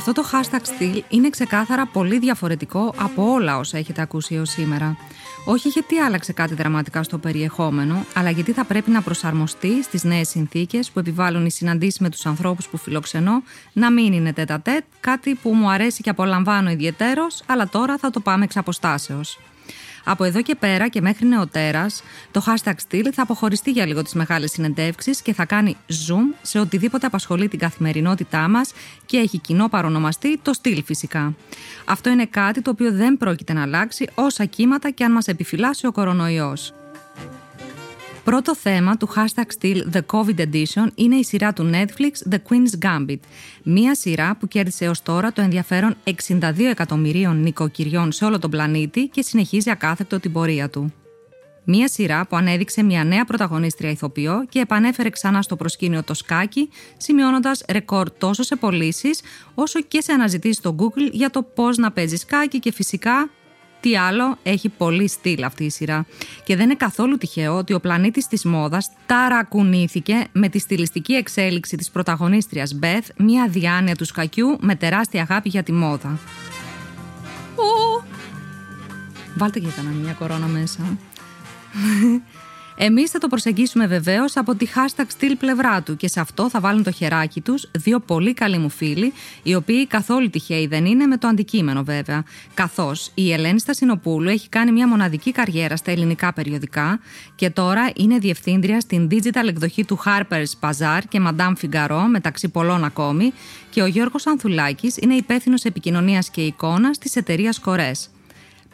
[0.00, 4.96] Αυτό το hashtag στυλ είναι ξεκάθαρα πολύ διαφορετικό από όλα όσα έχετε ακούσει έως σήμερα.
[5.44, 10.28] Όχι γιατί άλλαξε κάτι δραματικά στο περιεχόμενο, αλλά γιατί θα πρέπει να προσαρμοστεί στις νέες
[10.28, 14.84] συνθήκες που επιβάλλουν οι συναντήσεις με τους ανθρώπους που φιλοξενώ να μην είναι τέτα τέτ,
[15.00, 19.38] κάτι που μου αρέσει και απολαμβάνω ιδιαίτερω, αλλά τώρα θα το πάμε εξ αποστάσεως.
[20.04, 24.14] Από εδώ και πέρα και μέχρι νεοτέρας, το hashtag Still θα αποχωριστεί για λίγο τις
[24.14, 28.72] μεγάλες συνεντεύξεις και θα κάνει zoom σε οτιδήποτε απασχολεί την καθημερινότητά μας
[29.06, 31.34] και έχει κοινό παρονομαστή το Still φυσικά.
[31.84, 35.86] Αυτό είναι κάτι το οποίο δεν πρόκειται να αλλάξει όσα κύματα και αν μας επιφυλάσει
[35.86, 36.72] ο κορονοϊός.
[38.24, 42.86] Πρώτο θέμα του hashtag still The COVID Edition είναι η σειρά του Netflix The Queen's
[42.86, 43.18] Gambit.
[43.62, 49.06] Μία σειρά που κέρδισε έως τώρα το ενδιαφέρον 62 εκατομμυρίων νοικοκυριών σε όλο τον πλανήτη
[49.06, 50.92] και συνεχίζει ακάθεκτο την πορεία του.
[51.64, 56.68] Μία σειρά που ανέδειξε μια νέα πρωταγωνίστρια ηθοποιό και επανέφερε ξανά στο προσκήνιο το σκάκι,
[56.96, 59.20] σημειώνοντας ρεκόρ τόσο σε πωλήσεις
[59.54, 63.30] όσο και σε αναζητήσεις στο Google για το πώς να παίζεις σκάκι και φυσικά
[63.80, 66.06] τι άλλο, έχει πολύ στυλ αυτή η σειρά.
[66.44, 71.76] Και δεν είναι καθόλου τυχαίο ότι ο πλανήτης της μόδας ταρακουνήθηκε με τη στιλιστική εξέλιξη
[71.76, 76.18] της πρωταγωνίστριας Μπεθ, μια διάνοια του σκακιού με τεράστια αγάπη για τη μόδα.
[79.34, 80.98] Βάλτε και κανένα μια κορώνα μέσα.
[82.76, 86.60] Εμείς θα το προσεγγίσουμε βεβαίως από τη hashtag στυλ πλευρά του και σε αυτό θα
[86.60, 89.12] βάλουν το χεράκι τους δύο πολύ καλοί μου φίλοι,
[89.42, 92.24] οι οποίοι καθόλου τυχαίοι δεν είναι με το αντικείμενο βέβαια.
[92.54, 97.00] Καθώς η Ελένη Στασινοπούλου έχει κάνει μια μοναδική καριέρα στα ελληνικά περιοδικά
[97.34, 102.84] και τώρα είναι διευθύντρια στην digital εκδοχή του Harper's Bazaar και Madame Figaro μεταξύ πολλών
[102.84, 103.32] ακόμη
[103.70, 108.10] και ο Γιώργος Ανθουλάκης είναι υπεύθυνος επικοινωνίας και εικόνας της εταιρείας Κορές.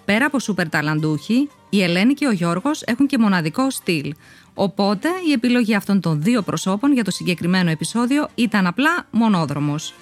[0.07, 4.15] Πέρα από σούπερ ταλαντούχοι, η Ελένη και ο Γιώργος έχουν και μοναδικό στυλ.
[4.55, 9.95] Οπότε η επιλογή αυτών των δύο προσώπων για το συγκεκριμένο επεισόδιο ήταν απλά μονόδρομος.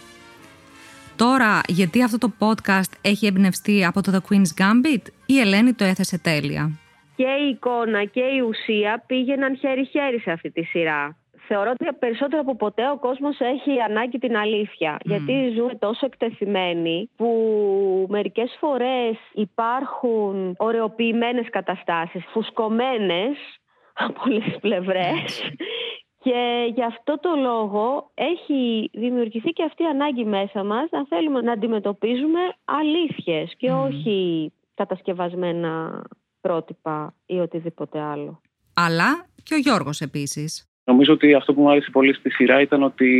[1.16, 5.84] Τώρα, γιατί αυτό το podcast έχει εμπνευστεί από το The Queen's Gambit, η Ελένη το
[5.84, 6.70] έθεσε τέλεια.
[7.16, 11.16] Και η εικόνα και η ουσία πήγαιναν χέρι-χέρι σε αυτή τη σειρά
[11.48, 14.98] θεωρώ ότι περισσότερο από ποτέ ο κόσμος έχει ανάγκη την αλήθεια.
[15.02, 17.30] Γιατί ζούμε τόσο εκτεθειμένοι που
[18.08, 23.36] μερικές φορές υπάρχουν ωρεοποιημένες καταστάσεις, φουσκωμένες
[23.94, 25.50] από όλες τις πλευρές.
[26.18, 31.40] Και γι' αυτό το λόγο έχει δημιουργηθεί και αυτή η ανάγκη μέσα μας να θέλουμε
[31.40, 36.02] να αντιμετωπίζουμε αλήθειες και όχι κατασκευασμένα
[36.40, 38.40] πρότυπα ή οτιδήποτε άλλο.
[38.74, 40.73] Αλλά και ο Γιώργος επίσης.
[40.84, 43.10] Νομίζω ότι αυτό που μου άρεσε πολύ στη σειρά ήταν ότι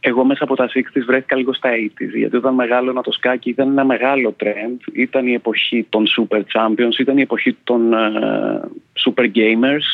[0.00, 1.74] εγώ μέσα από τα 60 βρέθηκα λίγο στα 80
[2.14, 4.92] γιατί όταν μεγάλωνα το σκάκι ήταν ένα μεγάλο trend.
[4.92, 8.60] Ήταν η εποχή των super champions, ήταν η εποχή των uh,
[9.04, 9.86] super gamers.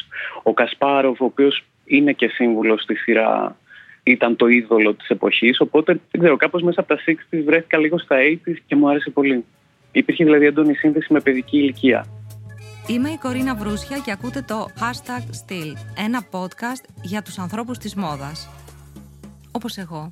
[0.43, 3.57] Ο Κασπάροφ, ο οποίος είναι και σύμβουλος στη σειρά,
[4.03, 5.61] ήταν το είδωλο της εποχής.
[5.61, 7.13] Οπότε, δεν ξέρω, κάπως μέσα από τα 60
[7.45, 8.17] βρέθηκα λίγο στα
[8.47, 9.45] 80 και μου άρεσε πολύ.
[9.93, 12.07] Υπήρχε δηλαδή έντονη σύνθεση με παιδική ηλικία.
[12.89, 15.73] Είμαι η Κορίνα Βρούσια και ακούτε το Hashtag Still,
[16.05, 18.49] ένα podcast για τους ανθρώπους της μόδας.
[19.53, 20.11] Όπως εγώ.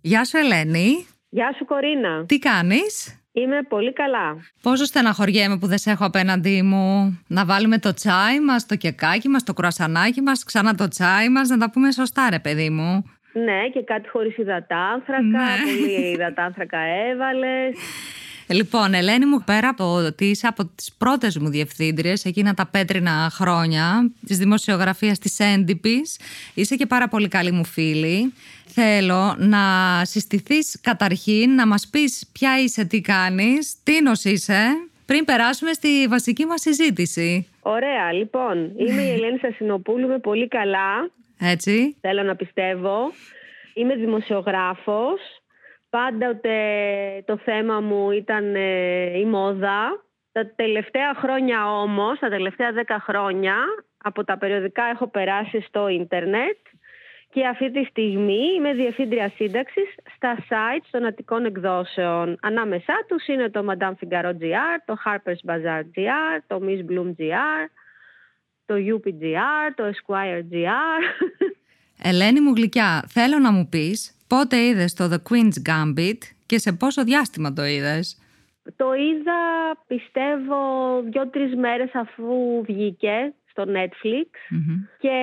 [0.00, 1.06] Γεια σου Ελένη.
[1.28, 2.24] Γεια σου Κορίνα.
[2.26, 4.36] Τι κάνεις; Είμαι πολύ καλά.
[4.62, 7.18] Πόσο στεναχωριέμαι που δεν σε έχω απέναντί μου.
[7.26, 11.48] Να βάλουμε το τσάι μας, το κεκάκι μας, το κρουασανάκι μας, ξανά το τσάι μας,
[11.48, 13.04] να τα πούμε σωστά ρε παιδί μου.
[13.32, 15.38] Ναι, και κάτι χωρίς υδατάνθρακα, ναι.
[15.64, 17.76] πολύ υδατάνθρακα έβαλες.
[18.48, 23.28] Λοιπόν, Ελένη μου, πέρα από ότι είσαι από τις πρώτες μου διευθύντριες, εκείνα τα πέτρινα
[23.32, 26.18] χρόνια της δημοσιογραφίας της έντυπης,
[26.54, 28.32] είσαι και πάρα πολύ καλή μου φίλη.
[28.66, 29.60] Θέλω να
[30.04, 33.92] συστηθείς καταρχήν, να μας πεις ποια είσαι, τι κάνεις, τι
[34.30, 34.66] είσαι,
[35.06, 37.46] πριν περάσουμε στη βασική μας συζήτηση.
[37.60, 38.72] Ωραία, λοιπόν.
[38.76, 41.10] Είμαι η Ελένη Σασινοπούλου, είμαι πολύ καλά.
[41.38, 41.96] Έτσι.
[42.00, 43.12] Θέλω να πιστεύω.
[43.74, 45.20] Είμαι δημοσιογράφος.
[45.96, 46.58] Πάντοτε
[47.26, 50.04] το θέμα μου ήταν ε, η μόδα.
[50.32, 53.56] Τα τελευταία χρόνια όμως, τα τελευταία δέκα χρόνια,
[53.96, 56.56] από τα περιοδικά έχω περάσει στο ίντερνετ
[57.32, 62.38] και αυτή τη στιγμή είμαι διευθύντρια σύνταξης στα sites των Αττικών εκδόσεων.
[62.42, 67.62] Ανάμεσά τους είναι το Madame Figaro GR, το Harper's Bazaar GR, το Miss Bloom GR,
[68.66, 71.02] το UPGR, το Esquire GR.
[72.02, 76.72] Ελένη μου γλυκιά, θέλω να μου πεις Πότε είδες το The Queen's Gambit και σε
[76.72, 78.18] πόσο διάστημα το είδες;
[78.76, 79.40] Το είδα
[79.86, 80.56] πιστεύω
[81.10, 84.28] δύο-τρεις μέρες αφού βγήκε στο Netflix
[84.98, 85.18] και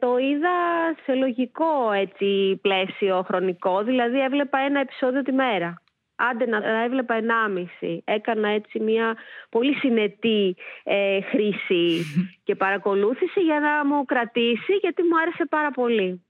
[0.00, 0.56] το είδα
[1.04, 5.82] σε λογικό έτσι πλαίσιο χρονικό, δηλαδή έβλεπα ένα επεισόδιο τη μέρα.
[6.16, 8.02] Άντε να έβλεπα ενάμιση.
[8.04, 9.16] Έκανα έτσι μια
[9.50, 12.04] πολύ συνετή ε, χρήση
[12.44, 16.22] και παρακολούθηση για να μου κρατήσει γιατί μου άρεσε πάρα πολύ.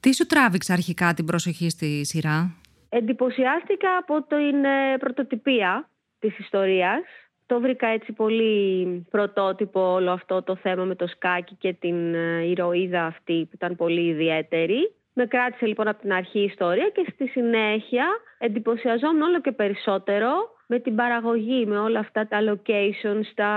[0.00, 2.54] Τι σου τράβηξε αρχικά την προσοχή στη σειρά;
[2.88, 5.88] Εντυπωσιάστηκα από την ε, πρωτοτυπία
[6.18, 7.02] της ιστορίας.
[7.46, 12.44] Το βρήκα έτσι πολύ πρωτότυπο όλο αυτό το θέμα με το σκάκι και την ε,
[12.44, 14.92] ηρωίδα αυτή που ήταν πολύ ιδιαίτερη.
[15.12, 18.06] Με κράτησε λοιπόν από την αρχή η ιστορία και στη συνέχεια
[18.38, 20.30] εντυπωσιαζόμουν όλο και περισσότερο
[20.70, 23.52] με την παραγωγή, με όλα αυτά τα locations, τα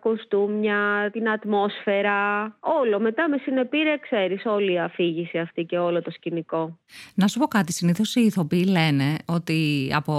[0.00, 3.00] κοστούμια, την ατμόσφαιρα, όλο.
[3.00, 6.78] Μετά με συνεπήρε, ξέρεις, όλη η αφήγηση αυτή και όλο το σκηνικό.
[7.14, 10.14] Να σου πω κάτι, συνήθως οι ηθοποιοί λένε ότι από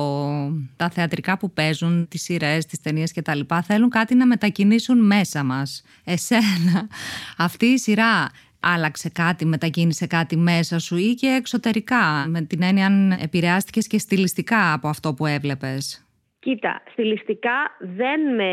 [0.76, 5.06] τα θεατρικά που παίζουν, τις σειρές, τις ταινίες και τα λοιπά, θέλουν κάτι να μετακινήσουν
[5.06, 5.84] μέσα μας.
[6.06, 6.88] Εσένα,
[7.38, 8.30] αυτή η σειρά
[8.60, 14.00] άλλαξε κάτι, μετακίνησε κάτι μέσα σου ή και εξωτερικά, με την έννοια αν επηρεάστηκες και
[14.00, 16.07] στιλιστικά από αυτό που έβλεπες;
[16.48, 18.52] Κοίτα, στιλιστικά δεν με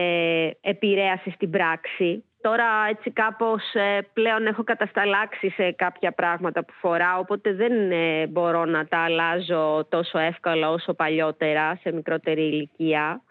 [0.61, 2.25] επηρέασε στην πράξη.
[2.41, 8.27] Τώρα έτσι κάπως ε, πλέον έχω κατασταλάξει σε κάποια πράγματα που φοράω, οπότε δεν ε,
[8.27, 13.23] μπορώ να τα αλλάζω τόσο εύκολα όσο παλιότερα, σε μικρότερη ηλικία.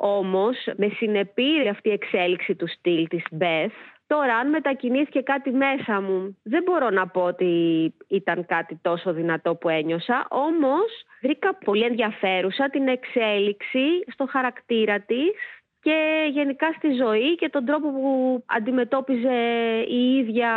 [0.00, 6.00] Όμως με συνεπήρε αυτή η εξέλιξη του στυλ της Beth, Τώρα, αν μετακινήθηκε κάτι μέσα
[6.00, 7.52] μου, δεν μπορώ να πω ότι
[8.08, 10.86] ήταν κάτι τόσο δυνατό που ένιωσα, όμως
[11.22, 15.32] βρήκα πολύ ενδιαφέρουσα την εξέλιξη στο χαρακτήρα της
[15.80, 19.38] και γενικά στη ζωή και τον τρόπο που αντιμετώπιζε
[19.88, 20.50] η ίδια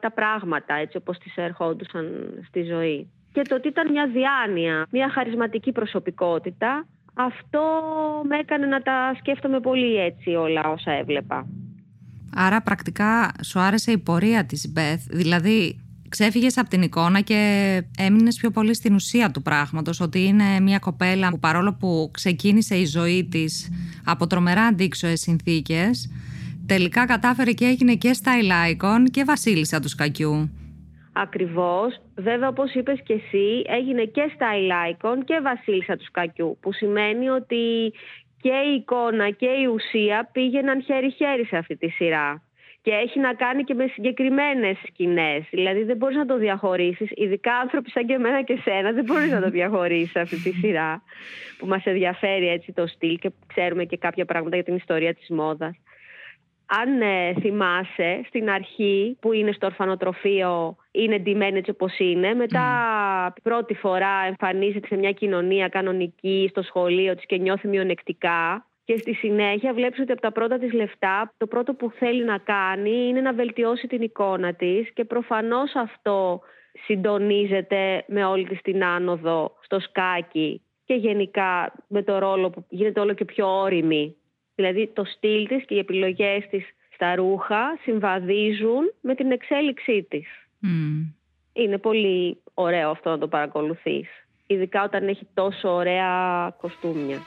[0.00, 3.10] τα πράγματα, έτσι όπως τις ερχόντουσαν στη ζωή.
[3.32, 7.60] Και το ότι ήταν μια διάνοια, μια χαρισματική προσωπικότητα, αυτό
[8.28, 11.46] με έκανε να τα σκέφτομαι πολύ έτσι όλα όσα έβλεπα.
[12.34, 18.36] Άρα πρακτικά σου άρεσε η πορεία της Μπεθ, δηλαδή ξέφυγες από την εικόνα και έμεινες
[18.36, 22.84] πιο πολύ στην ουσία του πράγματος, ότι είναι μια κοπέλα που παρόλο που ξεκίνησε η
[22.84, 23.70] ζωή της
[24.04, 26.10] από τρομερά αντίξωες συνθήκες,
[26.66, 30.50] τελικά κατάφερε και έγινε και style icon και βασίλισσα του σκακιού.
[31.12, 32.00] Ακριβώς.
[32.16, 37.28] Βέβαια, όπως είπες και εσύ, έγινε και style icon και βασίλισσα του σκακιού, που σημαίνει
[37.28, 37.92] ότι
[38.40, 42.42] και η εικόνα και η ουσία πήγαιναν χέρι-χέρι σε αυτή τη σειρά.
[42.82, 45.44] Και έχει να κάνει και με συγκεκριμένες σκηνές.
[45.50, 47.10] Δηλαδή δεν μπορείς να το διαχωρίσεις.
[47.14, 51.02] Ειδικά άνθρωποι σαν και εμένα και σένα δεν μπορείς να το διαχωρίσεις αυτή τη σειρά
[51.58, 55.28] που μας ενδιαφέρει έτσι το στυλ και ξέρουμε και κάποια πράγματα για την ιστορία της
[55.28, 55.76] μόδας
[56.66, 62.34] αν ε, θυμάσαι, στην αρχή που είναι στο ορφανοτροφείο είναι ντυμένη έτσι όπως είναι.
[62.34, 62.66] Μετά
[63.42, 68.66] πρώτη φορά εμφανίζεται σε μια κοινωνία κανονική στο σχολείο της και νιώθει μειονεκτικά.
[68.84, 72.38] Και στη συνέχεια βλέπεις ότι από τα πρώτα της λεφτά το πρώτο που θέλει να
[72.38, 76.40] κάνει είναι να βελτιώσει την εικόνα της και προφανώς αυτό
[76.84, 83.00] συντονίζεται με όλη της την άνοδο στο σκάκι και γενικά με το ρόλο που γίνεται
[83.00, 84.16] όλο και πιο όρημη
[84.62, 86.64] Δηλαδή το στυλ της και οι επιλογές της
[86.94, 90.26] στα ρούχα συμβαδίζουν με την εξέλιξή της.
[91.52, 94.08] Είναι πολύ ωραίο αυτό να το παρακολουθείς.
[94.46, 97.18] Ειδικά όταν έχει τόσο ωραία κοστούμια.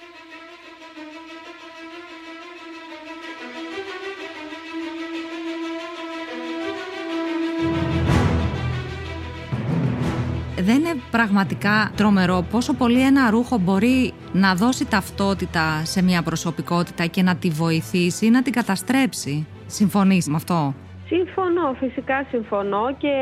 [10.61, 17.05] Δεν είναι πραγματικά τρομερό πόσο πολύ ένα ρούχο μπορεί να δώσει ταυτότητα σε μια προσωπικότητα
[17.05, 19.47] και να τη βοηθήσει ή να την καταστρέψει.
[19.65, 20.73] Συμφωνείς με αυτό;
[21.07, 23.15] Συμφωνώ, φυσικά συμφωνώ και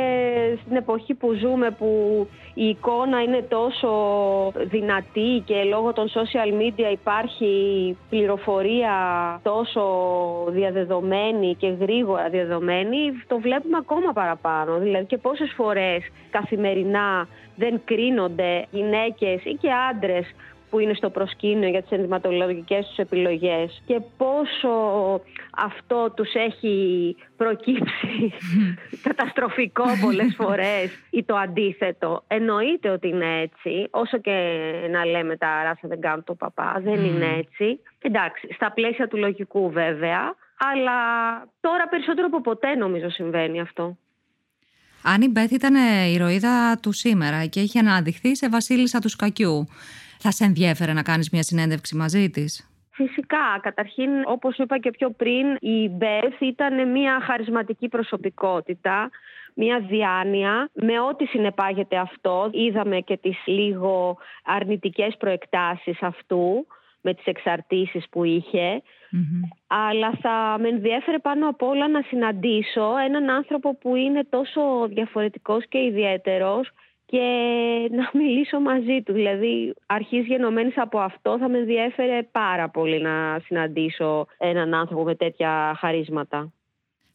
[0.61, 1.87] στην εποχή που ζούμε που
[2.53, 3.89] η εικόνα είναι τόσο
[4.55, 7.51] δυνατή και λόγω των social media υπάρχει
[8.09, 8.93] πληροφορία
[9.43, 9.83] τόσο
[10.49, 14.79] διαδεδομένη και γρήγορα διαδεδομένη, το βλέπουμε ακόμα παραπάνω.
[14.79, 20.25] Δηλαδή και πόσες φορές καθημερινά δεν κρίνονται γυναίκες ή και άντρες
[20.73, 24.71] που είναι στο προσκήνιο για τις ενδυματολογικές τους επιλογές και πόσο
[25.57, 28.33] αυτό τους έχει προκύψει
[29.07, 32.23] καταστροφικό πολλές φορές ή το αντίθετο.
[32.27, 34.61] Εννοείται ότι είναι έτσι, όσο και
[34.91, 37.79] να λέμε τα ράσα δεν κάνουν το παπά, δεν είναι έτσι.
[37.99, 40.99] Εντάξει, στα πλαίσια του λογικού βέβαια, αλλά
[41.61, 43.97] τώρα περισσότερο από ποτέ νομίζω συμβαίνει αυτό.
[45.03, 45.75] Αν η Μπέθ ήταν
[46.13, 49.67] ηρωίδα του σήμερα και είχε αναδειχθεί σε βασίλισσα του σκακιού,
[50.23, 53.59] θα σε ενδιέφερε να κάνεις μια συνέντευξη μαζί της; Φυσικά.
[53.61, 59.09] Καταρχήν, όπως είπα και πιο πριν, η Μπεθ ήταν μια χαρισματική προσωπικότητα,
[59.55, 62.49] μια διάνοια με ό,τι συνεπάγεται αυτό.
[62.51, 66.67] Είδαμε και τις λίγο αρνητικές προεκτάσεις αυτού
[67.01, 68.81] με τις εξαρτήσεις που ειχε
[69.67, 75.67] Αλλά θα με ενδιέφερε πάνω απ' όλα να συναντήσω έναν άνθρωπο που είναι τόσο διαφορετικός
[75.67, 76.71] και ιδιαίτερος
[77.05, 77.25] και
[77.91, 79.13] να μιλήσω μαζί του.
[79.13, 85.15] Δηλαδή, αρχής γενομένης από αυτό θα με ενδιέφερε πάρα πολύ να συναντήσω έναν άνθρωπο με
[85.15, 86.51] τέτοια χαρίσματα.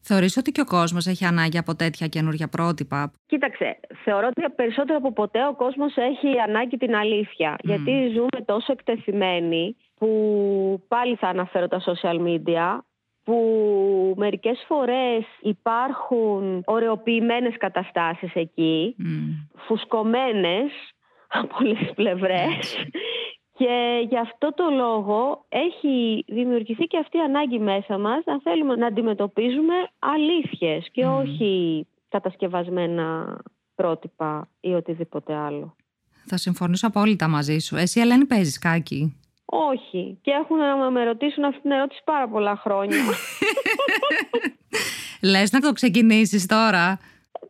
[0.01, 4.97] Θεωρείς ότι και ο κόσμος έχει ανάγκη από τέτοια καινούργια πρότυπα; Κοίταξε, θεωρώ ότι περισσότερο
[4.97, 7.55] από ποτέ ο κόσμος έχει ανάγκη την αλήθεια.
[7.59, 10.09] Γιατί ζούμε τόσο εκτεθειμένοι που
[10.87, 12.79] πάλι θα αναφέρω τα social media
[13.29, 19.59] που μερικές φορές υπάρχουν ωρεοποιημένες καταστάσεις εκεί, mm.
[19.67, 20.71] φουσκωμένες
[21.27, 22.75] από όλες τις πλευρές
[23.59, 28.75] και γι' αυτό το λόγο έχει δημιουργηθεί και αυτή η ανάγκη μέσα μας να θέλουμε
[28.75, 33.37] να αντιμετωπίζουμε αλήθειες και όχι κατασκευασμένα
[33.75, 35.75] πρότυπα ή οτιδήποτε άλλο.
[36.25, 37.75] Θα συμφωνήσω απόλυτα μαζί σου.
[37.75, 39.19] Εσύ, Ελένη, παίζεις κάκι.
[39.51, 40.17] Όχι.
[40.21, 42.97] Και έχουν να με ρωτήσουν αυτή την ερώτηση πάρα πολλά χρόνια.
[45.31, 46.99] Λες να το ξεκινήσεις τώρα.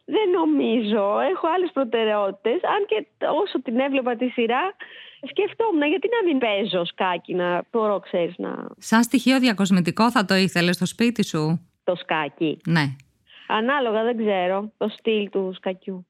[0.05, 1.19] Δεν νομίζω.
[1.19, 2.59] Έχω άλλες προτεραιότητες.
[2.63, 3.07] Αν και
[3.43, 4.75] όσο την έβλεπα τη σειρά,
[5.29, 8.67] σκεφτόμουν γιατί να μην παίζω σκάκι, να μπορώ, ξέρεις, να...
[8.77, 12.59] Σαν στοιχείο διακοσμητικό θα το ήθελες στο σπίτι σου; Το σκάκι.
[12.67, 12.85] Ναι.
[13.47, 16.07] Ανάλογα, δεν ξέρω, το στυλ του σκακιού.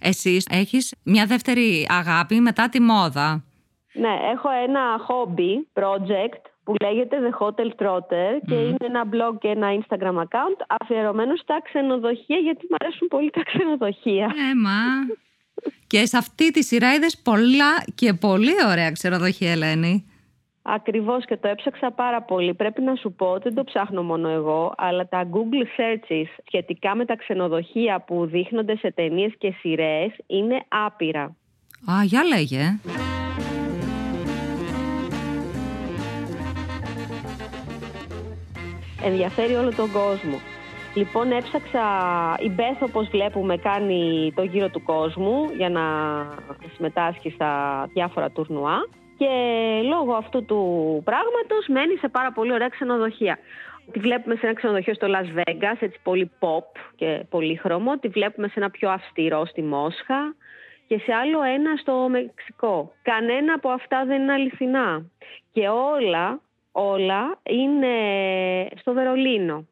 [0.00, 3.44] Εσύ έχεις μια δεύτερη αγάπη μετά τη μόδα;
[3.92, 9.48] Ναι, έχω ένα hobby project που λέγεται The Hotel Trotter και είναι ένα blog και
[9.48, 14.34] ένα Instagram account αφιερωμένος στα ξενοδοχεία γιατί μου αρέσουν πολύ τα ξενοδοχεία.
[14.50, 14.80] Έμα.
[15.86, 20.04] και σε αυτή τη σειρά είδες πολλά και πολύ ωραία ξενοδοχεία, Ελένη.
[20.62, 22.54] Ακριβώς και το έψαξα πάρα πολύ.
[22.54, 26.94] Πρέπει να σου πω ότι δεν το ψάχνω μόνο εγώ, αλλά τα Google searches σχετικά
[26.94, 31.36] με τα ξενοδοχεία που δείχνονται σε ταινίες και σειρές είναι άπειρα.
[31.90, 32.78] Α, για λέγε.
[39.04, 40.40] Ενδιαφέρει όλο τον κόσμο.
[40.94, 41.84] Λοιπόν, έψαξα,
[42.40, 45.82] η Μπέθ όπως βλέπουμε κάνει το γύρο του κόσμου για να
[46.74, 48.88] συμμετάσχει στα διάφορα τουρνουά
[49.18, 49.28] και
[49.88, 50.60] λόγω αυτού του
[51.04, 53.38] πράγματος μένει σε πάρα πολύ ωραία ξενοδοχεία.
[53.92, 57.98] Τη βλέπουμε σε ένα ξενοδοχείο στο Las Vegas, έτσι πολύ pop και πολύ χρώμο.
[57.98, 60.34] Τη βλέπουμε σε ένα πιο αυστηρό στη Μόσχα
[60.86, 62.92] και σε άλλο ένα στο Μεξικό.
[63.02, 65.06] Κανένα από αυτά δεν είναι αληθινά.
[65.52, 66.40] Και όλα
[66.72, 67.88] όλα είναι
[68.76, 69.66] στο Βερολίνο.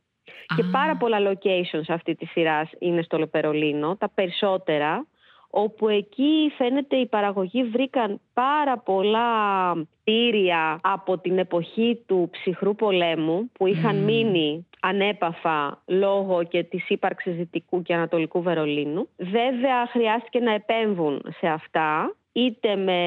[0.56, 5.06] Και πάρα πολλά locations αυτή τη σειράς είναι στο Βερολίνο, τα περισσότερα,
[5.50, 9.72] όπου εκεί φαίνεται οι παραγωγοί βρήκαν πάρα πολλά
[10.04, 17.36] τήρια από την εποχή του ψυχρού πολέμου που είχαν μείνει ανέπαφα λόγω και της ύπαρξης
[17.36, 19.08] Δυτικού και Ανατολικού Βερολίνου.
[19.16, 23.00] Βέβαια χρειάστηκε να επέμβουν σε αυτά είτε με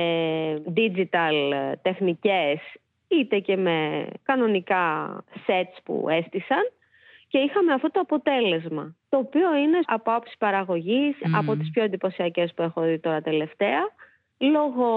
[0.75, 2.59] digital τεχνικές
[3.11, 5.15] είτε και με κανονικά
[5.47, 6.71] sets που έστησαν
[7.27, 12.53] και είχαμε αυτό το αποτέλεσμα, το οποίο είναι από άψη παραγωγής, από τις πιο εντυπωσιακές
[12.53, 13.81] που έχω δει τώρα τελευταία,
[14.37, 14.89] λόγω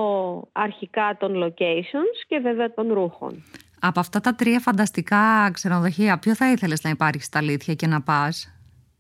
[0.53, 3.43] αρχικά των locations και βέβαια των ρούχων.
[3.81, 8.03] Από αυτά τα τρία φανταστικά ξενοδοχεία, ποιο θα ήθελες να υπάρχει στα αλήθεια και να
[8.03, 8.55] πας;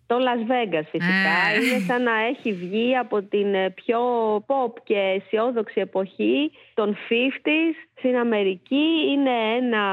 [0.07, 1.35] Το Las Vegas φυσικά.
[1.55, 1.65] Ε.
[1.65, 4.01] Είναι σαν να έχει βγει από την ε, πιο
[4.37, 8.87] pop και αισιόδοξη εποχή των 50s στην Αμερική.
[9.09, 9.85] Είναι ένα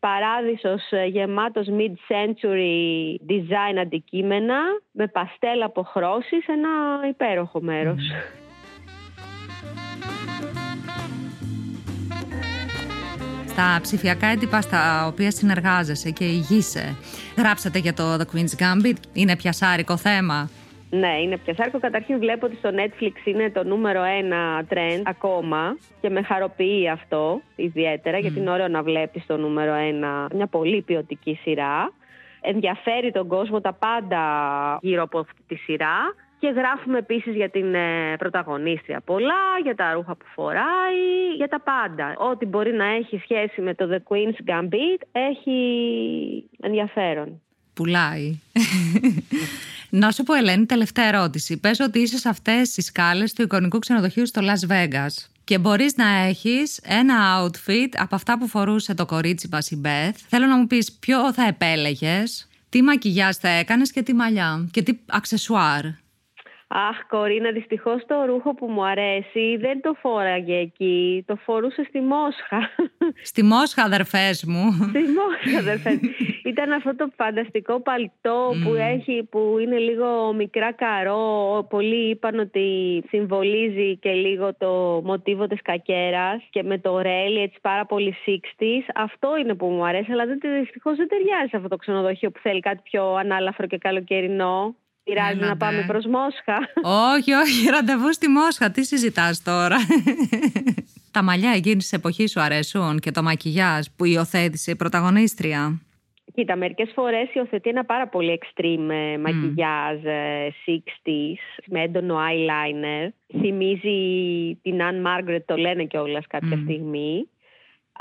[0.00, 4.58] παράδεισος ε, γεμάτος mid-century design αντικείμενα
[4.90, 6.68] με παστέλ αποχρώσεις, ένα
[7.08, 8.02] υπέροχο μέρος.
[13.52, 16.96] Στα ψηφιακά έντυπα στα οποία συνεργάζεσαι και ηγείσαι,
[17.36, 18.96] γράψατε για το The Queen's Gambit.
[19.12, 20.50] Είναι πιασάρικο θέμα.
[20.90, 21.78] Ναι, είναι πιασάρικο.
[21.78, 27.40] Καταρχήν βλέπω ότι στο Netflix είναι το νούμερο ένα trend ακόμα και με χαροποιεί αυτό
[27.56, 31.92] ιδιαίτερα γιατί είναι ωραίο να βλέπεις το νούμερο ένα μια πολύ ποιοτική σειρά.
[32.40, 34.22] Ενδιαφέρει τον κόσμο τα πάντα
[34.80, 39.92] γύρω από αυτή τη σειρά και γράφουμε επίσης για την ε, πρωταγωνίστρια πολλά, για τα
[39.92, 42.14] ρούχα που φοράει, για τα πάντα.
[42.30, 45.58] Ό,τι μπορεί να έχει σχέση με το The Queen's Gambit έχει
[46.60, 47.40] ενδιαφέρον.
[47.74, 48.38] Πουλάει.
[50.00, 51.60] να σου πω Ελένη, τελευταία ερώτηση.
[51.60, 55.96] Πες ότι είσαι σε αυτές τις σκάλες του εικονικού ξενοδοχείου στο Las Vegas και μπορείς
[55.96, 60.16] να έχεις ένα outfit από αυτά που φορούσε το κορίτσι μας η Beth.
[60.28, 64.82] Θέλω να μου πεις ποιο θα επέλεγες, τι μακιγιάζ θα έκανες και τι μαλλιά και
[64.82, 65.84] τι αξεσουάρ.
[66.72, 71.24] Αχ, Κορίνα, δυστυχώς το ρούχο που μου αρέσει δεν το φόραγε εκεί.
[71.26, 72.70] Το φορούσε στη Μόσχα.
[73.22, 74.72] Στη Μόσχα, αδερφές μου.
[74.72, 75.98] Στη Μόσχα, αδερφές.
[76.44, 81.66] Ήταν αυτό το φανταστικό παλτό που έχει, που είναι λίγο μικρά καρό.
[81.70, 87.58] Πολλοί είπαν ότι συμβολίζει και λίγο το μοτίβο της κακέρας και με το ρέλι, έτσι
[87.60, 88.32] πάρα πολύ 60
[88.94, 90.24] Αυτό είναι που μου αρέσει, αλλά
[90.60, 94.74] δυστυχώς δεν ταιριάζει σε αυτό το ξενοδοχείο που θέλει κάτι πιο ανάλαφρο και καλοκαιρινό.
[95.14, 96.58] Πειράζει να πάμε προς Μόσχα.
[97.14, 98.70] Όχι, όχι, ραντεβού στη Μόσχα.
[98.70, 99.76] Τι συζητάς τώρα;
[101.14, 105.80] Τα μαλλιά εκείνης της εποχής σου αρέσουν και το μακιγιάζ που υιοθέτησε η πρωταγωνίστρια;
[106.34, 109.98] Κοίτα, μερικές φορές υιοθετεί ένα πάρα πολύ extreme ε, μακιγιάζ
[110.66, 113.08] 60s ε, με έντονο eyeliner.
[113.40, 113.98] Θυμίζει
[114.62, 117.28] την Anne Margaret, το λένε κιόλας κάποια στιγμή.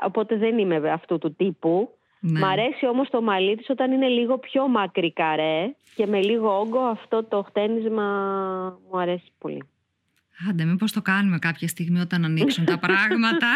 [0.01, 1.98] Οπότε δεν είμαι αυτού του τύπου.
[2.19, 2.39] Ναι.
[2.39, 6.59] Μ' αρέσει όμως το μαλλί της όταν είναι λίγο πιο μακρύ καρέ και με λίγο
[6.59, 8.03] όγκο αυτό το χτένισμα
[8.91, 9.63] μου αρέσει πολύ.
[10.49, 13.47] Άντε, μήπως το κάνουμε κάποια στιγμή όταν ανοίξουν τα πράγματα.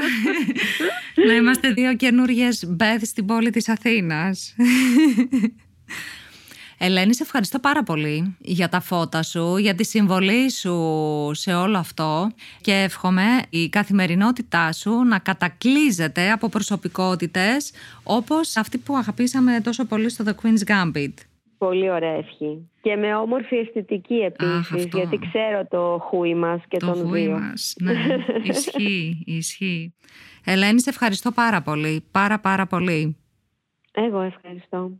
[1.27, 4.55] να είμαστε δύο καινούριες μπέθ στην πόλη της Αθήνας.
[6.77, 10.75] Ελένη, σε ευχαριστώ πάρα πολύ για τα φώτα σου, για τη συμβολή σου
[11.33, 18.95] σε όλο αυτό και εύχομαι η καθημερινότητά σου να κατακλείζεται από προσωπικότητες όπως αυτή που
[18.95, 21.13] αγαπήσαμε τόσο πολύ στο The Queen's Gambit.
[21.57, 22.69] Πολύ ωραία ευχή.
[22.81, 27.31] Και με όμορφη αισθητική επίσης, γιατί ξέρω το χούι μας και το τον δύο.
[27.31, 27.75] Μας.
[27.81, 27.93] Ναι,
[28.43, 29.93] ισχύει, ισχύει.
[30.45, 32.03] Ελένη, σε ευχαριστώ πάρα πολύ.
[32.11, 33.17] Πάρα πάρα πολύ.
[33.91, 34.91] Εγώ ευχαριστώ.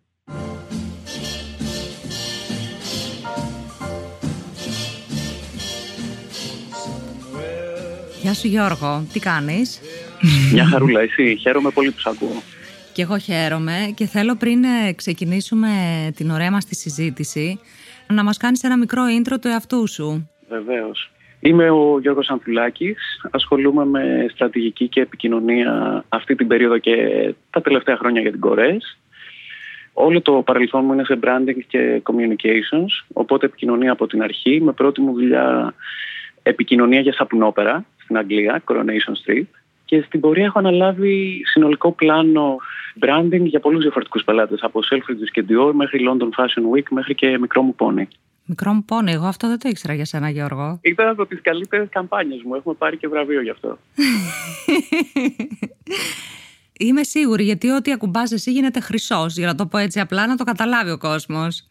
[8.23, 9.81] Γεια σου Γιώργο, τι κάνεις;
[10.53, 11.37] Μια χαρούλα, εσύ.
[11.41, 12.41] Χαίρομαι πολύ που σ' ακούω.
[12.93, 15.69] Και εγώ χαίρομαι και θέλω πριν ε, ξεκινήσουμε
[16.15, 17.59] την ωραία μας τη συζήτηση
[18.07, 20.29] να μας κάνεις ένα μικρό intro του εαυτού σου.
[20.49, 21.11] Βεβαίως.
[21.39, 26.95] Είμαι ο Γιώργος Ανθουλάκης, ασχολούμαι με στρατηγική και επικοινωνία αυτή την περίοδο και
[27.49, 28.97] τα τελευταία χρόνια για την Κορές.
[29.93, 34.61] Όλο το παρελθόν μου είναι σε branding και communications, οπότε επικοινωνία από την αρχή.
[34.61, 35.73] Με πρώτη μου δουλειά
[36.43, 39.47] επικοινωνία για σαπουνόπερα στην Αγγλία, Coronation Street.
[39.85, 42.57] Και στην πορεία έχω αναλάβει συνολικό πλάνο
[42.99, 47.37] branding για πολλούς διαφορετικούς πελάτες, από Selfridges και Dior μέχρι London Fashion Week μέχρι και
[47.37, 48.07] μικρό μου πόνι.
[48.45, 50.79] Μικρό μου πόνι, εγώ αυτό δεν το ήξερα για σένα Γιώργο.
[50.81, 53.77] Ήταν από τις καλύτερες καμπάνιες μου, έχουμε πάρει και βραβείο γι' αυτό.
[56.79, 60.35] Είμαι σίγουρη γιατί ό,τι ακουμπάς εσύ γίνεται χρυσός, για να το πω έτσι απλά να
[60.35, 61.69] το καταλάβει ο κόσμος.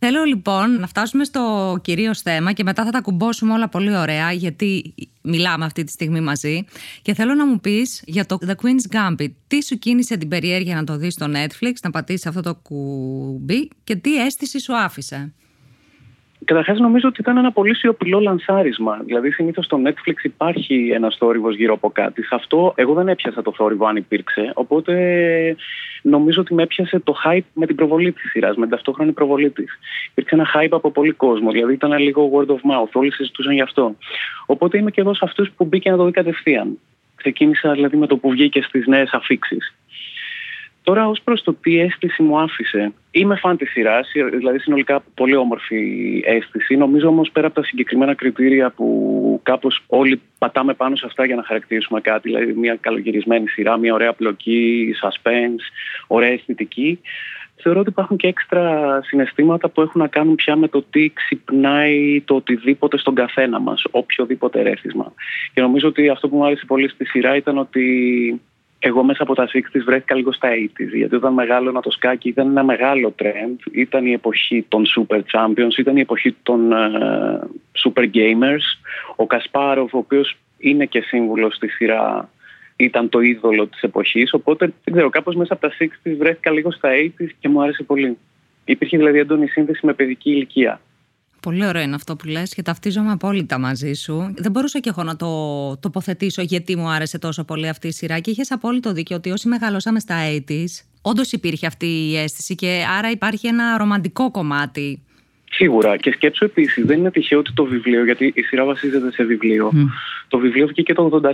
[0.00, 4.32] Θέλω λοιπόν να φτάσουμε στο κυρίως θέμα και μετά θα τα κουμπώσουμε όλα πολύ ωραία
[4.32, 6.64] γιατί μιλάμε αυτή τη στιγμή μαζί
[7.02, 9.32] και θέλω να μου πεις για το The Queen's Gambit.
[9.46, 13.70] Τι σου κίνησε την περιέργεια να το δεις στο Netflix, να πατήσεις αυτό το κουμπί
[13.84, 15.34] και τι αίσθηση σου άφησε;
[16.48, 19.00] Καταρχάς, νομίζω ότι ήταν ένα πολύ σιωπηλό λανσάρισμα.
[19.04, 22.22] Δηλαδή, συνήθως στο Netflix υπάρχει ένας θόρυβος γύρω από κάτι.
[22.22, 24.50] Σε αυτό, εγώ δεν έπιασα το θόρυβο αν υπήρξε.
[24.54, 24.94] Οπότε,
[26.02, 29.50] νομίζω ότι με έπιασε το hype με την προβολή της σειράς, με την ταυτόχρονη προβολή
[29.50, 29.78] της.
[30.10, 31.50] Υπήρξε ένα hype από πολύ κόσμο.
[31.50, 32.90] Δηλαδή, ήταν λίγο word of mouth.
[32.92, 33.96] Όλοι συζητούσαν γι' αυτό.
[34.46, 36.78] Οπότε, είμαι και εδώ σε αυτούς που μπήκε να το δει κατευθείαν.
[37.14, 39.74] Ξεκίνησα δηλαδή με το που βγήκε στις νέες αφήξεις.
[40.88, 45.36] Τώρα, ως προς το τι αίσθηση μου άφησε, είμαι φαν της σειράς, δηλαδή συνολικά πολύ
[45.36, 46.76] όμορφη αίσθηση.
[46.76, 51.36] Νομίζω όμως πέρα από τα συγκεκριμένα κριτήρια που κάπως όλοι πατάμε πάνω σε αυτά για
[51.36, 55.64] να χαρακτηρίσουμε κάτι, δηλαδή μια καλογυρισμένη σειρά, μια ωραία πλοκή, suspense,
[56.06, 57.00] ωραία αισθητική.
[57.62, 62.20] Θεωρώ ότι υπάρχουν και έξτρα συναισθήματα που έχουν να κάνουν πια με το τι ξυπνάει
[62.20, 65.12] το οτιδήποτε στον καθένα μας, οποιοδήποτε ρέθισμα.
[65.54, 67.84] Και νομίζω ότι αυτό που μου άρεσε πολύ στη σειρά ήταν ότι
[68.78, 72.46] εγώ μέσα από τα 60s βρέθηκα λίγο στα 80s, γιατί όταν μεγάλωνα το σκάκι ήταν
[72.46, 73.72] ένα μεγάλο trend.
[73.72, 77.46] Ήταν η εποχή των super champions, ήταν η εποχή των uh,
[77.84, 78.64] super gamers.
[79.16, 82.30] Ο Κασπάροφ, ο οποίος είναι και σύμβουλος στη σειρά,
[82.76, 84.32] ήταν το είδωλο της εποχής.
[84.32, 87.82] Οπότε, δεν ξέρω, κάπως μέσα από τα 60s βρέθηκα λίγο στα 80s και μου άρεσε
[87.82, 88.18] πολύ.
[88.64, 90.80] Υπήρχε δηλαδή έντονη σύνδεση με παιδική ηλικία.
[91.48, 94.34] Πολύ ωραίο είναι αυτό που λες και ταυτίζομαι απόλυτα μαζί σου.
[94.36, 95.28] Δεν μπορούσα και εγώ να το
[95.76, 99.48] τοποθετήσω γιατί μου άρεσε τόσο πολύ αυτή η σειρά και είχες απόλυτο δίκιο ότι όσοι
[99.48, 100.16] μεγαλώσαμε στα
[100.48, 100.64] 80s,
[101.02, 105.02] όντως υπήρχε αυτή η αίσθηση και άρα υπάρχει ένα ρομαντικό κομμάτι.
[105.50, 105.96] Σίγουρα.
[105.96, 109.72] Και σκέψω επίσης, δεν είναι τυχαίο ότι το βιβλίο, γιατί η σειρά βασίζεται σε βιβλίο,
[110.28, 111.32] το βιβλίο βγήκε το 83.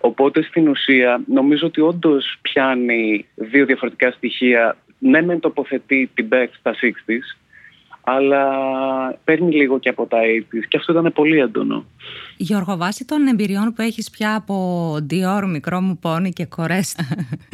[0.00, 4.76] Οπότε στην ουσία νομίζω ότι όντως πιάνει δύο διαφορετικά στοιχεία.
[4.98, 7.43] Ναι, μεν τοποθετεί την Beth στα 60s,
[8.04, 8.44] αλλά
[9.24, 11.84] παίρνει λίγο και από τα 80's και αυτό ήταν πολύ έντονο.
[12.36, 16.96] Γιώργο, βάσει των εμπειριών που έχεις πια από Dior, μικρό μου πόνι και κορές,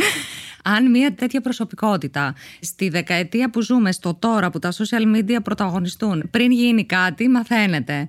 [0.74, 6.28] αν μια τέτοια προσωπικότητα στη δεκαετία που ζούμε, στο τώρα που τα social media πρωταγωνιστούν,
[6.30, 8.08] πριν γίνει κάτι μαθαίνετε.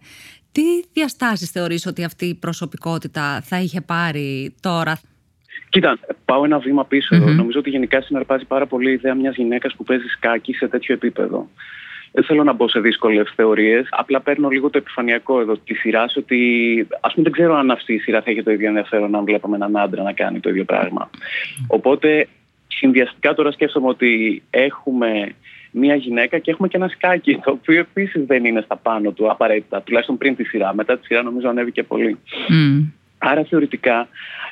[0.52, 0.62] Τι
[0.94, 5.00] διαστάσεις θεωρείς ότι αυτή η προσωπικότητα θα είχε πάρει τώρα;
[5.70, 7.30] Κοίτα, πάω ένα βήμα εδώ.
[7.30, 10.94] Νομίζω ότι γενικά συναρπάζει πάρα πολύ η ιδέα μιας γυναίκας που παίζει σκάκι σε τέτοιο
[10.94, 11.50] επίπεδο.
[12.12, 13.88] Δεν θέλω να μπω σε δύσκολες θεωρίες.
[13.90, 16.06] Απλά παίρνω λίγο το επιφανειακό εδώ τη σειρά.
[16.16, 16.40] Ότι
[17.02, 19.56] ας πούμε δεν ξέρω αν αυτή η σειρά θα έχει το ίδιο ενδιαφέρον αν βλέπαμε
[19.56, 21.10] έναν άντρα να κάνει το ίδιο πράγμα.
[21.68, 22.28] Οπότε
[22.68, 25.36] συνδυαστικά τώρα σκέφτομαι ότι έχουμε
[25.72, 29.32] μία γυναίκα και έχουμε και ένα σκάκι, το οποίο επίσης δεν είναι στα πάνω του
[29.32, 30.74] απαραίτητα, τουλάχιστον πριν τη σειρά.
[30.76, 32.18] Μετά τη σειρά νομίζω ανέβηκε πολύ.
[33.24, 34.08] Άρα θεωρητικά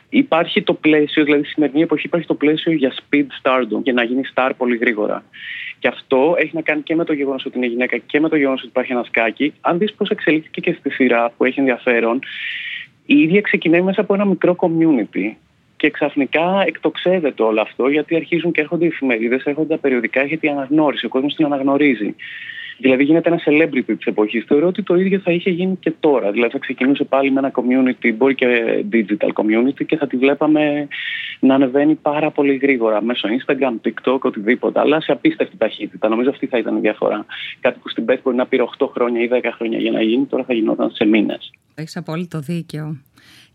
[0.10, 4.04] υπάρχει το πλαίσιο, δηλαδή στη σημερινή εποχή υπάρχει το πλαίσιο για speed stardom, για να
[4.04, 5.24] γίνει star πολύ γρήγορα.
[5.80, 8.36] Και αυτό έχει να κάνει και με το γεγονός ότι είναι γυναίκα και με το
[8.36, 9.54] γεγονός ότι υπάρχει ένα σκάκι.
[9.62, 12.20] Αν δεις πώς εξελίχθηκε και στη σειρά που έχει ενδιαφέρον,
[13.06, 15.34] η ίδια ξεκινάει μέσα από ένα μικρό community.
[15.78, 20.48] Και ξαφνικά εκτοξεύεται όλο αυτό γιατί αρχίζουν και έρχονται οι εφημερίδες, έρχονται τα περιοδικά, έρχεται
[20.48, 21.06] η αναγνώριση.
[21.06, 22.16] Ο κόσμος την αναγνωρίζει.
[22.80, 24.44] Δηλαδή γίνεται ένα celebrity της εποχής.
[24.48, 26.32] Θεωρώ ότι το ίδιο θα είχε γίνει και τώρα.
[26.32, 28.48] Δηλαδή θα ξεκινούσε πάλι με ένα community, μπορεί και
[28.92, 30.88] digital community και θα τη βλέπαμε
[31.39, 34.80] να ανεβαίνει πάρα πολύ γρήγορα μέσω Instagram, TikTok, οτιδήποτε.
[34.80, 36.10] Αλλά σε απίστευτη ταχύτητα.
[36.10, 37.26] Νομίζω αυτή θα ήταν η διαφορά.
[37.60, 40.26] Κάτι που στην Beth μπορεί να πήρε 8 χρόνια ή 10 χρόνια για να γίνει,
[40.26, 41.52] τώρα θα γινόταν σε μήνες.
[41.76, 42.98] Έχεις απόλυτο δίκιο.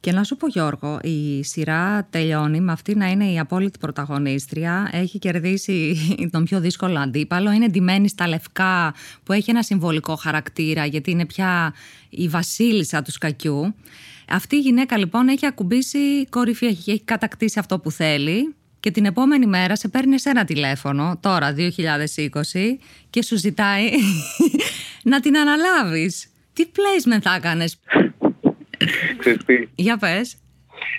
[0.01, 4.91] Και να σου πω Γιώργο, η σειρά τελειώνει με αυτή να είναι η απόλυτη πρωταγωνίστρια.
[4.93, 5.97] Έχει κερδίσει
[6.33, 7.53] τον πιο δύσκολο αντίπαλο.
[7.53, 11.75] Είναι ντυμένη στα λευκά που έχει ένα συμβολικό χαρακτήρα γιατί είναι πια
[12.09, 13.75] η βασίλισσα του σκακιού.
[14.29, 19.47] Αυτή η γυναίκα λοιπόν έχει ακουμπήσει κορυφή, έχει κατακτήσει αυτό που θέλει και την επόμενη
[19.47, 21.61] μέρα σε παίρνει σε ένα τηλέφωνο, τώρα 2020,
[23.11, 23.91] και σου ζητάει
[25.11, 26.27] να την αναλάβεις.
[26.53, 27.79] Τι placement θα έκανες.
[29.19, 30.39] Ξέρεις τι; Για πες.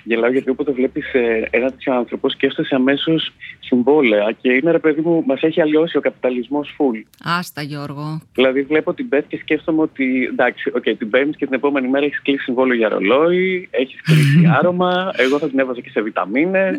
[0.04, 5.00] Γελάω γιατί όποτε βλέπεις ε, ένα τέτοιο άνθρωπο σκέφτεσαι αμέσως συμβόλαια και είναι ρε παιδί
[5.00, 7.02] μου, μας έχει αλλοιώσει ο καπιταλισμός full.
[7.24, 8.20] Άστα, Γιώργο.
[8.32, 12.04] Δηλαδή, βλέπω την Beth και σκέφτομαι ότι εντάξει, okay, την παίρνει και την επόμενη μέρα
[12.04, 15.10] έχεις κλείσει συμβόλαιο για ρολόι, έχεις κλείσει άρωμα.
[15.16, 16.76] Εγώ θα την έβαζα και σε βιταμίνες.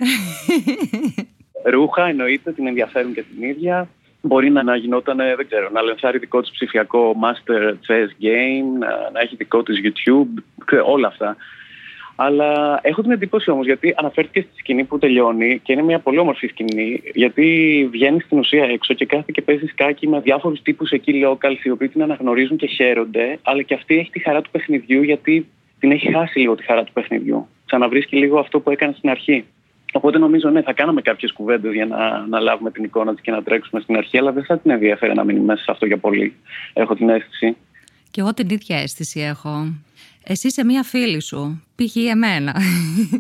[1.74, 3.90] Ρούχα εννοείται, την ενδιαφέρουν και την ίδια.
[4.22, 9.10] Μπορεί να, να γινόταν, δεν ξέρω, να λενσάρει δικό του ψηφιακό master chess game, να,
[9.14, 10.44] να έχει δικό του YouTube,
[10.86, 11.36] όλα αυτά.
[12.20, 16.18] Αλλά έχω την εντύπωση όμως, γιατί αναφέρθηκε στη σκηνή που τελειώνει και είναι μια πολύ
[16.18, 20.92] όμορφη σκηνή, γιατί βγαίνει στην ουσία έξω και κάθεται και παίζει σκάκι με διάφορους τύπους
[20.92, 24.50] εκεί locals οι οποίοι την αναγνωρίζουν και χαίρονται, αλλά και αυτή έχει τη χαρά του
[24.52, 25.48] παιχνιδιού, γιατί
[25.80, 27.48] την έχει χάσει λίγο τη χαρά του παιχνιδιού.
[27.66, 29.46] Ξαναβρίσκει λίγο αυτό που έκανε στην αρχή.
[29.94, 33.32] Οπότε νομίζω ναι, θα κάναμε κάποιες κουβέντες για να, να λάβουμε την εικόνα της και
[33.32, 35.98] να τρέξουμε στην αρχή, αλλά δεν θα την ενδιαφέρει να μείνει μέσα σε αυτό για
[35.98, 36.36] πολύ.
[36.74, 37.56] Έχω την αίσθηση.
[38.12, 39.74] Και εγώ την ίδια αίσθηση έχω.
[40.24, 41.96] Εσύ σε μία φίλη σου, π.χ.
[41.96, 42.56] εμένα.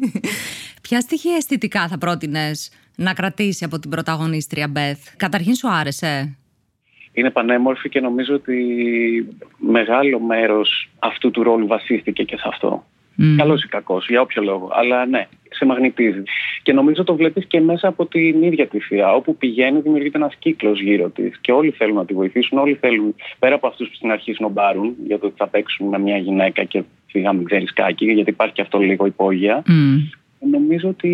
[0.82, 6.38] Ποια στοιχεία αισθητικά θα πρότεινες να κρατήσει από την πρωταγωνίστρια Μπεθ; Καταρχήν σου άρεσε;
[7.14, 8.58] Είναι πανέμορφη και νομίζω ότι
[9.58, 12.86] μεγάλο μέρος αυτού του ρόλου βασίστηκε και σε αυτό.
[13.20, 13.36] Mm.
[13.38, 14.70] Καλός ή κακός, για όποιο λόγο.
[14.74, 16.24] Αλλά ναι, σε μαγνητίζει.
[16.64, 19.14] Και νομίζω το βλέπεις και μέσα από την ίδια τη θεία.
[19.14, 21.40] Όπου πηγαίνει, δημιουργείται ένας κύκλος γύρω της.
[21.42, 22.58] Και όλοι θέλουν να τη βοηθήσουν.
[22.58, 26.00] Όλοι θέλουν, πέρα από αυτούς που στην αρχή σνομπάρουν, για το ότι θα παίξουν με
[26.00, 29.64] μια γυναίκα και φύγα μην ξέρεις κάκι, γιατί υπάρχει και αυτό λίγο υπόγεια.
[29.68, 30.18] Mm.
[30.40, 31.12] Νομίζω ότι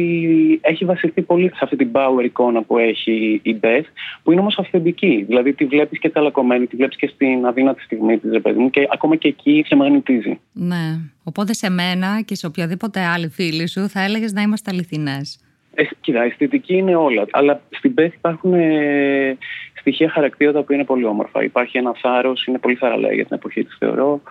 [0.62, 3.86] έχει βασιστεί πολύ σε αυτή την power εικόνα που έχει η Beth,
[4.24, 5.24] που είναι όμως αυθεντική.
[5.28, 8.88] Δηλαδή τη βλέπεις και ταλακωμένη, τη βλέπεις και στην αδύνατη στιγμή της, παιδί μου, και
[8.92, 10.40] ακόμα και εκεί σε μαγνητίζει.
[10.54, 11.00] Ναι.
[11.24, 15.40] Οπότε σε μένα και σε οποιαδήποτε άλλη φίλη σου θα έλεγες να είμαστε αληθινές.
[15.76, 17.26] Ε, κοίτα, αισθητική είναι όλα.
[17.32, 19.38] Αλλά στην Beth υπάρχουν ε,
[19.74, 21.44] στοιχεία χαρακτήρα τα οποία είναι πολύ όμορφα.
[21.44, 24.22] Υπάρχει ένα θάρρος, είναι πολύ θαραλέα για την εποχή της, θεωρώ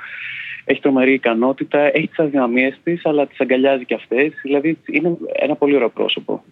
[0.65, 4.33] έχει τρομερή ικανότητα, έχει τις αδυναμίες της, αλλά τις αγκαλιάζει και αυτές.
[4.43, 6.43] Δηλαδή είναι ένα πολύ ωραίο πρόσωπο.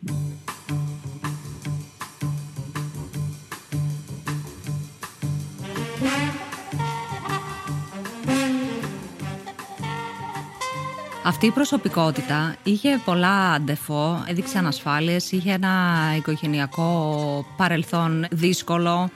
[11.24, 15.70] Αυτή η προσωπικότητα είχε πολλά αντεφό, έδειξε ανασφάλειες, είχε ένα
[16.16, 19.10] οικογενειακό παρελθόν δύσκολο.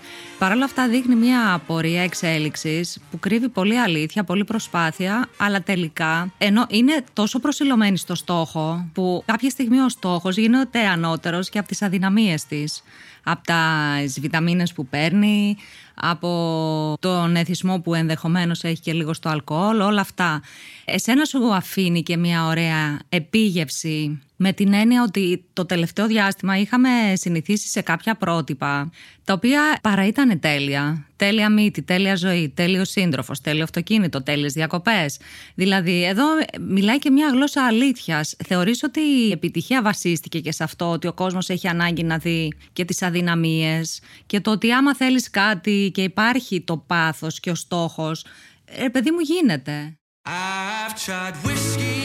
[0.45, 6.33] Παρ' όλα αυτά δείχνει μια πορεία εξέλιξης που κρύβει πολύ αλήθεια, πολύ προσπάθεια, αλλά τελικά
[6.39, 11.69] ενώ είναι τόσο προσιλωμένη στο στόχο που κάποια στιγμή ο στόχος γίνεται ανώτερος και από
[11.69, 12.83] τις αδυναμίες της
[13.25, 15.57] από τα βιταμίνες που παίρνει,
[15.95, 20.43] από τον εθισμό που ενδεχομένως έχει και λίγο στο αλκοόλ, όλα αυτά.
[20.85, 26.89] Εσένα σου αφήνει και μια ωραία επίγευση με την έννοια ότι το τελευταίο διάστημα είχαμε
[27.15, 28.91] συνηθίσει σε κάποια πρότυπα
[29.25, 31.07] τα οποία παρά ήταν τέλεια.
[31.17, 35.19] Τέλεια μύτη, τέλεια ζωή, τέλειο σύντροφος, τέλειο αυτοκίνητο, τέλειες διακοπές.
[35.55, 36.25] Δηλαδή, εδώ
[36.61, 38.37] μιλάει και μια γλώσσα αλήθειας.
[38.47, 42.53] Θεωρείς ότι η επιτυχία βασίστηκε και σε αυτό, ότι ο κόσμος έχει ανάγκη να δει
[42.73, 47.55] και τις αδυναμίες και το ότι άμα θέλεις κάτι και υπάρχει το πάθος και ο
[47.55, 48.25] στόχος,
[48.65, 49.97] ε, παιδί μου γίνεται.
[50.27, 52.04] I've tried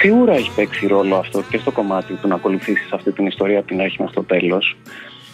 [0.00, 3.66] Σίγουρα έχει παίξει ρόλο αυτό και στο κομμάτι του να ακολουθήσεις αυτή την ιστορία από
[3.66, 4.76] την αρχή μέχρι το τέλος.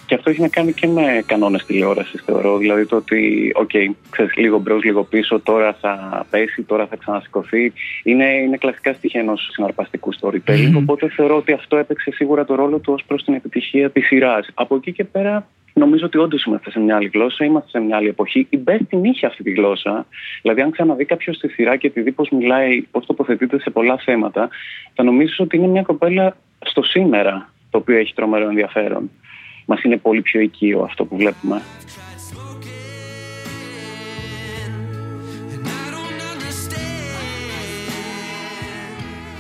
[0.07, 2.59] Και αυτό έχει να κάνει και με κανόνες τηλεόρασης, θεωρώ.
[2.59, 6.97] Δηλαδή το ότι, OK, okay, ξέρεις, λίγο μπρος, λίγο πίσω, τώρα θα πέσει, τώρα θα
[6.97, 7.73] ξανασηκωθεί.
[8.03, 10.73] Είναι, είναι κλασικά στοιχεία ενός συναρπαστικού storytelling.
[10.73, 10.77] Mm-hmm.
[10.77, 14.49] Οπότε θεωρώ ότι αυτό έπαιξε σίγουρα το ρόλο του ως προς την επιτυχία της σειράς.
[14.55, 17.97] Από εκεί και πέρα, Νομίζω ότι όντως είμαστε σε μια άλλη γλώσσα, είμαστε σε μια
[17.97, 18.47] άλλη εποχή.
[18.51, 20.07] Η Μπεθ την είχε αυτή τη γλώσσα.
[20.43, 23.97] Δηλαδή, αν ξαναδεί κάποιος τη σειρά και τη δει πώ μιλάει, πώς τοποθετείται σε πολλά
[24.05, 24.49] θέματα,
[24.95, 29.11] θα νομίζεις ότι είναι μια κοπέλα στο σήμερα, το οποίο έχει τρομερό ενδιαφέρον.
[29.67, 31.63] Μας είναι πολύ πιο οικείο αυτό που βλέπουμε.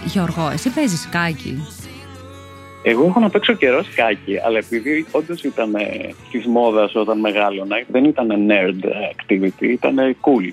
[0.04, 1.58] Γιώργο, εσύ παίζεις σκάκι.
[2.88, 5.76] Εγώ έχω να παίξω καιρός σκάκι, αλλά επειδή όντως ήταν
[6.30, 10.52] της μόδας όταν μεγάλωνα, δεν ήταν nerd activity, ήταν cool.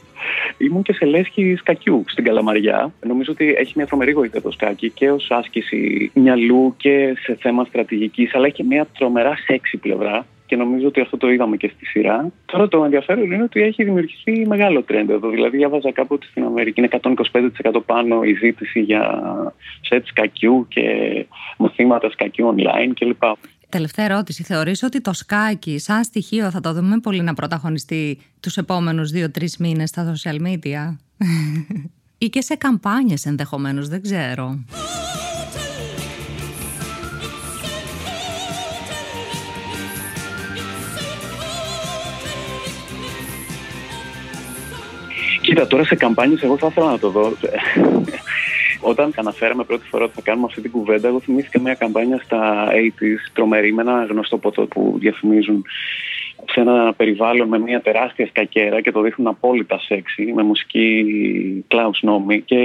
[0.58, 2.94] Ήμουν και σε λέσχη σκακιού στην Καλαμαριά.
[3.08, 7.64] Νομίζω ότι έχει μια τρομερή γοητεία το σκάκι και ως άσκηση μυαλού και σε θέμα
[7.64, 11.72] στρατηγικής, αλλά έχει και μια τρομερά σεξι πλευρά και νομίζω ότι αυτό το είδαμε και
[11.76, 12.32] στη σειρά.
[12.46, 15.30] Τώρα το ενδιαφέρον είναι ότι έχει δημιουργηθεί μεγάλο τρέντ εδώ.
[15.30, 19.24] Δηλαδή, διάβαζα κάπου ότι στην Αμερική είναι 125% πάνω η ζήτηση για
[19.82, 20.82] σετ σκακιού και
[21.58, 23.24] μαθήματα σκακιού online κλπ.
[23.70, 24.44] Τελευταία ερώτηση.
[24.44, 29.58] Θεωρείς ότι το σκάκι σαν στοιχείο θα το δούμε πολύ να πρωταγωνιστεί τους επόμενους δύο-τρεις
[29.58, 30.98] μήνες στα social media;
[32.18, 34.64] Ή και σε καμπάνιες ενδεχομένως, δεν ξέρω.
[45.54, 47.32] Κοίτα, τώρα σε καμπάνιες εγώ θα ήθελα να το δω.
[48.92, 52.68] Όταν αναφέραμε πρώτη φορά ότι θα κάνουμε αυτή την κουβέντα, εγώ θυμήθηκα μια καμπάνια στα
[52.72, 55.66] 80s, τρομερή, με ένα γνωστό ποτό που διαφημίζουν
[56.52, 61.06] σε ένα περιβάλλον με μια τεράστια σκακέρα και το δείχνουν απόλυτα σεξι, με μουσική
[61.68, 62.42] Klaus Νόμι.
[62.42, 62.58] Και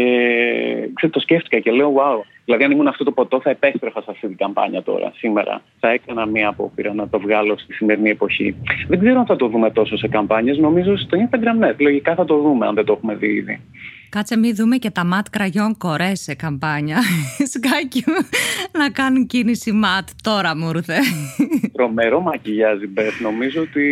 [0.94, 2.22] ξέρω, το σκέφτηκα και λέω, wow.
[2.44, 5.62] Δηλαδή, αν ήμουν αυτό το ποτό, θα επέστρεφα σε αυτή την καμπάνια τώρα, σήμερα.
[5.80, 8.54] Θα έκανα μία απόπειρα να το βγάλω στη σημερινή εποχή.
[8.88, 10.58] Δεν ξέρω αν θα το δούμε τόσο σε καμπάνιες.
[10.58, 13.60] Νομίζω στο Instagram, ναι, λογικά θα το δούμε, αν δεν το έχουμε δει ήδη.
[14.10, 16.98] Κάτσε μην δούμε και τα ματ κραγιόν κορέ σε καμπάνια.
[17.52, 18.04] Σκάκι
[18.72, 20.08] να κάνουν κίνηση ματ.
[20.22, 20.96] Τώρα μου ήρθε.
[21.72, 23.20] Τρομερό μακιγιάζ Μπεθ.
[23.20, 23.82] Νομίζω ότι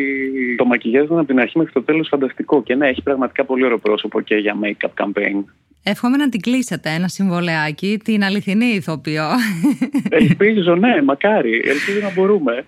[0.56, 2.62] το μακιγιάζ ήταν από την αρχή μέχρι το τέλος φανταστικό.
[2.62, 5.44] Και ναι, έχει πραγματικά πολύ ωραίο πρόσωπο και για make-up campaign.
[5.82, 9.28] Εύχομαι να την κλείσετε ένα συμβολεάκι, την αληθινή ηθοποιό.
[10.08, 11.54] Ελπίζω, ναι, μακάρι.
[11.54, 12.64] Ελπίζω να μπορούμε.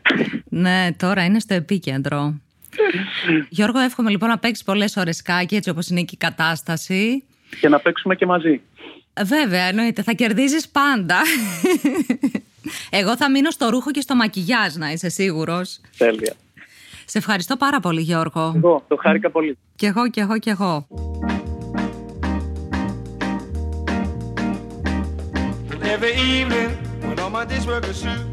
[0.49, 2.41] ναι, τώρα είναι στο επίκεντρο.
[3.49, 7.23] Γιώργο, εύχομαι λοιπόν να παίξεις πολλές ώρες σκάκι, έτσι όπως είναι και η κατάσταση.
[7.61, 8.61] Και να παίξουμε και μαζί.
[9.25, 10.03] Βέβαια, εννοείται.
[10.03, 11.17] Θα κερδίζεις πάντα.
[12.91, 15.81] Εγώ θα μείνω στο ρούχο και στο μακιγιάζ, να είσαι σίγουρος.
[15.99, 16.35] Τέλεια.
[17.05, 18.53] Σε ευχαριστώ πάρα πολύ, Γιώργο.
[18.57, 19.59] Εγώ, το χάρηκα πολύ.
[19.77, 20.87] Κι εγώ, κι εγώ, κι εγώ.
[25.95, 26.71] Every evening,
[27.07, 27.85] when all my days work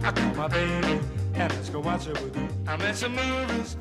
[0.08, 1.14] I call my baby.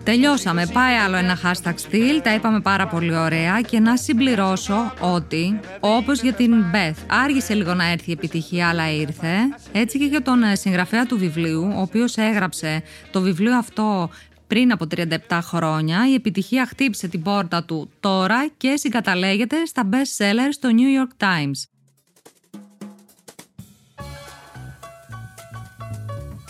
[0.05, 0.67] Τελειώσαμε.
[0.73, 2.23] Πάει άλλο ένα hashtag στυλ.
[2.23, 3.61] Τα είπαμε πάρα πολύ ωραία.
[3.61, 8.93] Και να συμπληρώσω ότι, όπως για την Beth, άργησε λίγο να έρθει η επιτυχία, αλλά
[8.93, 9.37] ήρθε.
[9.73, 14.11] Έτσι και για τον ε, συγγραφέα του βιβλίου, ο οποίος έγραψε το βιβλίο αυτό
[14.47, 20.25] πριν από 37 χρόνια, η επιτυχία χτύπησε την πόρτα του τώρα και συγκαταλέγεται στα best
[20.25, 21.74] sellers στο New York Times.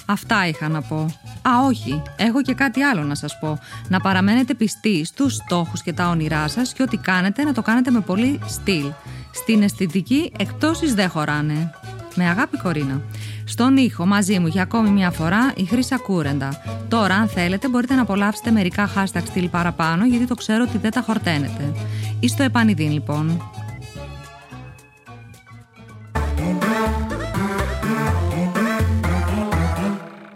[0.07, 0.97] Αυτά είχα να πω.
[1.43, 2.03] Α, όχι.
[2.17, 3.59] Έχω και κάτι άλλο να σας πω.
[3.89, 7.91] Να παραμένετε πιστοί στους στόχους και τα όνειρά σας και ό,τι κάνετε να το κάνετε
[7.91, 8.93] με πολύ στυλ.
[9.33, 11.71] Στην αισθητική εκτόσεις δεν χωράνε.
[12.15, 13.01] Με αγάπη Κορίνα.
[13.45, 16.63] Στον ήχο μαζί μου για ακόμη μια φορά η Χρύσα Κούρεντα.
[16.89, 20.91] Τώρα αν θέλετε μπορείτε να απολαύσετε μερικά hashtag στυλ παραπάνω γιατί το ξέρω ότι δεν
[20.91, 21.73] τα χορταίνετε.
[22.21, 23.43] Είστε επανειδήν λοιπόν.